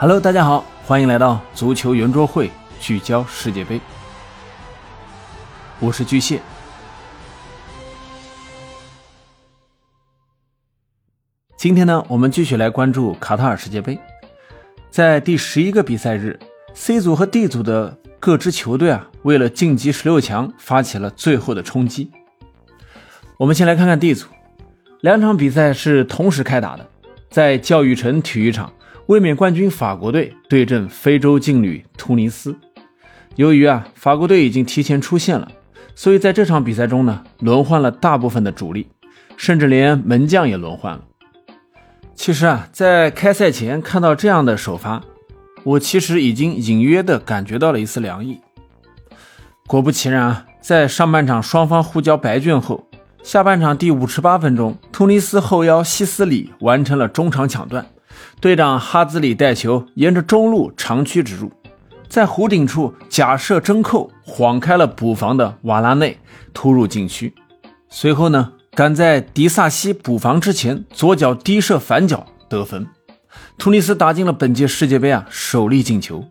[0.00, 3.80] Hello，大家好，欢迎来到足球圆桌会，聚焦世界杯。
[5.80, 6.40] 我是巨蟹。
[11.56, 13.98] 今天呢，我们继续来关注卡塔尔世界杯。
[14.88, 16.38] 在第十一个比赛日
[16.74, 22.12] ，C 组和 D 组的各支球队啊，为了晋级十六强，发起了最后的冲击。
[23.36, 24.28] 我们先来看看 D 组，
[25.00, 26.88] 两场比赛是同时开打的，
[27.30, 28.72] 在教育城体育场。
[29.08, 32.54] 卫冕冠军法国队对阵非洲劲旅突尼斯。
[33.36, 35.50] 由于啊，法国队已经提前出线了，
[35.94, 38.86] 所以在这场比赛中呢，轮换了大部分的主力，
[39.38, 41.04] 甚至连门将也轮换了。
[42.14, 45.02] 其实啊，在开赛前看到这样的首发，
[45.64, 48.38] 我其实已经隐约的感觉到了一丝凉意。
[49.66, 52.86] 果不其然啊，在上半场双方互交白卷后，
[53.22, 57.86] 下半场第五十八分钟，突尼斯后腰西斯里完成了中场抢断。
[58.40, 61.50] 队长哈兹里带球沿着中路长驱直入，
[62.08, 66.18] 在弧顶处假设真扣，晃开了补防的瓦拉内，
[66.52, 67.34] 突入禁区。
[67.88, 72.86] 随后呢，赶在迪萨西补防之前，左脚低射反脚得分。
[73.56, 76.24] 突尼斯打进了本届世界杯啊首粒进球，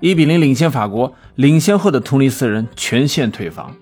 [0.00, 1.14] 一比零领先法国。
[1.36, 3.74] 领先后的突尼斯人全线退防。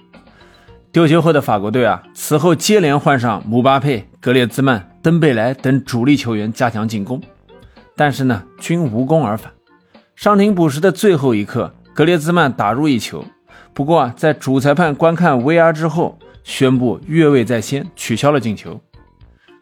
[0.92, 7.20] 丢球后的法国队啊，此后接连换上姆巴佩、格列兹曼、登贝莱等主力球员加强进攻。
[8.00, 9.52] 但是呢，均无功而返。
[10.16, 13.22] 伤停补时的最后一刻，格列兹曼打入一球。
[13.74, 18.80] 不过啊，在主裁判观看 VR 之后，宣布越位在先，取消了进球。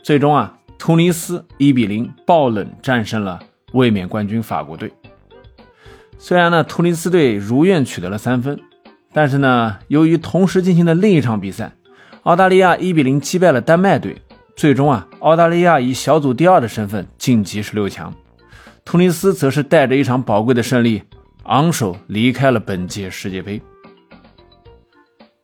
[0.05, 3.41] 最终啊，突尼斯一比零爆冷战胜了
[3.73, 4.93] 卫冕冠军法国队。
[6.17, 8.61] 虽然呢，突尼斯队如愿取得了三分，
[9.13, 11.73] 但是呢，由于同时进行的另一场比赛，
[12.23, 14.23] 澳大利亚一比零击败了丹麦队，
[14.55, 18.15] 最终啊，澳大利亚以小组第二的身份晋级十六强。
[18.89, 21.03] 突尼斯则是带着一场宝贵的胜利，
[21.43, 23.61] 昂首离开了本届世界杯。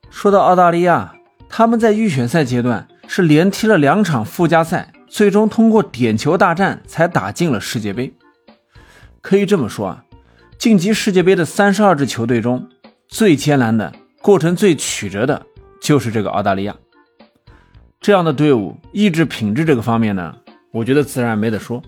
[0.08, 1.14] 说到澳大利亚，
[1.46, 8.14] 他们在预选赛阶段是连踢了两场附加赛，最终通过点球大战才打进了世界杯。
[9.20, 10.04] 可以这么说啊，
[10.56, 12.66] 晋级世界杯的三十二支球队中，
[13.08, 13.92] 最艰难的
[14.22, 15.44] 过程、最曲折的，
[15.82, 16.74] 就是这个澳大利亚。
[18.00, 20.34] 这样的队伍意志品质这个方面呢，
[20.72, 21.82] 我觉得自然没得说。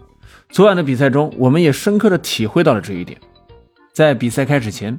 [0.48, 3.18] 昨晚的比赛中，我们也深刻的体会到了这一点。
[3.92, 4.98] 在比赛开始前，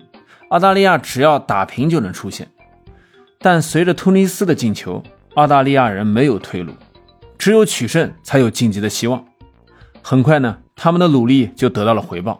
[0.50, 2.48] 澳大利亚只要打平就能出线，
[3.40, 5.02] 但随着突尼斯的进球，
[5.36, 6.74] 澳大利亚人没有退路，
[7.38, 9.24] 只有取胜才有晋级的希望。
[10.02, 12.38] 很快呢，他们的努力就得到了回报。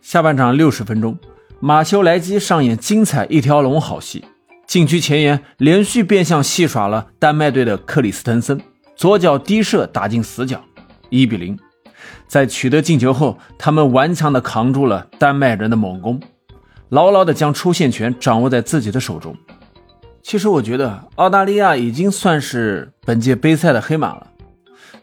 [0.00, 1.18] 下半场六十分钟，
[1.60, 4.24] 马修莱基上演精彩一条龙好戏，
[4.66, 8.60] 禁区前沿连续变向戏耍了丹麦队的克里斯滕森，
[8.94, 10.62] 左脚低射打进死角，
[11.08, 11.58] 一比零。
[12.26, 16.20] 在取得进球后，他们顽强地扛住了丹麦人的猛攻，
[16.88, 19.36] 牢牢地将出线权掌握在自己的手中。
[20.22, 24.28] 其实，我觉得澳大利亚已经算是本届杯赛的黑马了。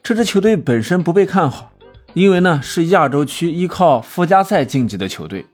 [0.02, 1.72] 这支球队本身不被看好，
[2.14, 5.46] 因为呢是亚洲区依靠附加赛晋级的球队，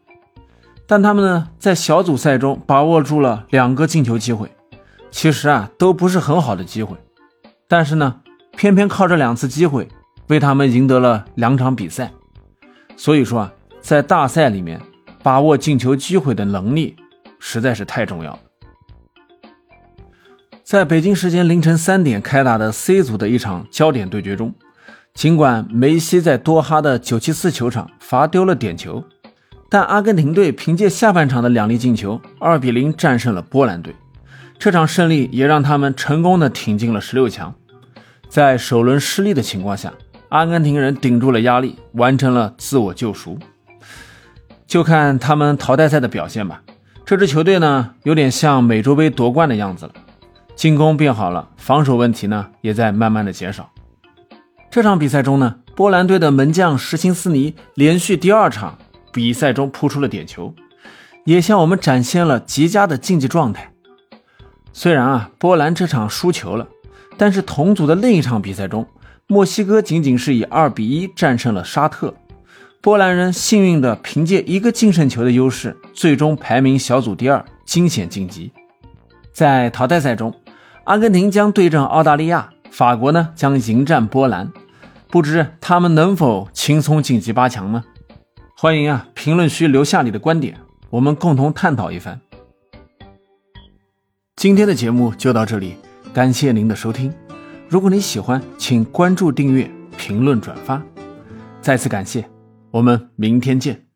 [0.86, 4.52] 但他们呢在小组赛中把握住了两个进球机会，
[5.10, 6.96] 其实啊都不是很好的机会，
[7.68, 8.22] 但是呢
[8.56, 9.88] 偏偏靠这两次机会。
[10.28, 12.12] 为他们赢得了两场比赛，
[12.98, 14.82] 所以说啊，在大赛里面
[15.22, 16.96] 把握进球机会的能力
[17.40, 18.40] 实在是太重要了。
[20.64, 24.52] 在北京时间凌晨三点开打的 C 组的一场焦点对决中，
[25.14, 29.04] 尽管梅西在多哈的九七四球场罚丢了点球，
[29.70, 33.96] 但阿根廷队凭借下半场的两粒进球，二比零战胜了波兰队。
[34.58, 37.54] 这场胜利也让他们成功的挺进了十六强。
[38.28, 39.94] 在首轮失利的情况下。
[40.30, 43.38] 阿根廷人顶住了压力，完成了自我救赎。
[44.68, 46.62] 就看他们淘汰赛的表现吧。
[47.06, 49.94] 这支球队呢，有点像美洲杯夺冠的样子了，
[50.56, 53.70] 进攻变好了，防守问题呢也在慢慢的减少。
[54.72, 58.78] 这场比赛中呢，波兰队的门将什琴斯尼连续第二场
[59.14, 60.56] 比赛中扑出了点球，
[61.26, 63.72] 也向我们展现了极佳的竞技状态。
[64.74, 66.68] 虽然啊，波兰这场输球了，
[67.18, 68.86] 但是同组的另一场比赛中。
[69.28, 72.14] 墨西哥仅仅是以二比一战胜了沙特，
[72.80, 78.52] 波兰人幸运的凭借一个净胜球的优势，最终排名小组第二，惊险晋级。
[79.34, 80.32] 在淘汰赛中，
[80.84, 84.54] 阿根廷将对阵澳大利亚，法国呢将迎战波兰，
[85.08, 87.84] 不知他们能否轻松晋级八强呢？
[88.56, 90.56] 欢迎啊，评论区留下你的观点，
[90.92, 92.22] 我们共同探讨一番。
[94.36, 95.78] 今天的节目就到这里，
[96.14, 97.12] 感谢您的收听。
[97.68, 100.82] 如果你喜欢，请关注、订阅、评论、转发。
[101.62, 102.24] 再次感谢。
[102.72, 103.88] 我们明天见。